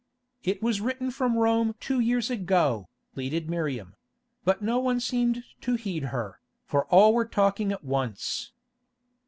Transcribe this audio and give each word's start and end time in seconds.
"It 0.41 0.63
was 0.63 0.81
written 0.81 1.11
from 1.11 1.37
Rome 1.37 1.75
two 1.79 1.99
years 1.99 2.31
ago," 2.31 2.89
pleaded 3.13 3.51
Miriam; 3.51 3.95
but 4.43 4.63
no 4.63 4.79
one 4.79 4.99
seemed 4.99 5.43
to 5.61 5.75
heed 5.75 6.05
her, 6.05 6.39
for 6.65 6.85
all 6.85 7.13
were 7.13 7.23
talking 7.27 7.71
at 7.71 7.83
once. 7.83 8.51